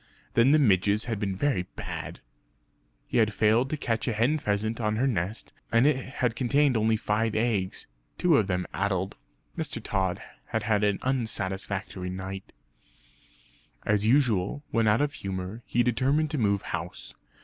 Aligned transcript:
Then 0.33 0.49
the 0.49 0.57
midges 0.57 1.03
had 1.03 1.19
been 1.19 1.35
very 1.35 1.67
bad. 1.75 2.07
And 2.15 2.21
he 3.05 3.17
had 3.17 3.31
failed 3.31 3.69
to 3.69 3.77
catch 3.77 4.07
a 4.07 4.13
hen 4.13 4.39
pheasant 4.39 4.81
on 4.81 4.95
her 4.95 5.05
nest; 5.05 5.53
and 5.71 5.85
it 5.85 5.95
had 5.95 6.35
contained 6.35 6.75
only 6.75 6.95
five 6.97 7.35
eggs, 7.35 7.85
two 8.17 8.37
of 8.37 8.47
them 8.47 8.65
addled. 8.73 9.15
Mr. 9.55 9.79
Tod 9.79 10.19
had 10.47 10.63
had 10.63 10.83
an 10.83 10.97
unsatisfactory 11.03 12.09
night. 12.09 12.51
As 13.85 14.03
usual, 14.03 14.63
when 14.71 14.87
out 14.87 15.01
of 15.01 15.13
humour, 15.13 15.61
he 15.67 15.83
determined 15.83 16.31
to 16.31 16.39
move 16.39 16.63
house. 16.63 17.13